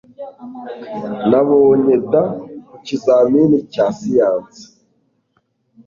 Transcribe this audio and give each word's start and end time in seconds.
Nabonye 1.29 1.95
D 2.11 2.13
ku 2.67 2.75
kizamini 2.85 3.57
cya 3.73 3.85
siyanse 3.97 4.63